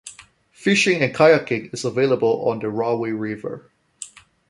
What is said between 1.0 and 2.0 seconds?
and kayaking is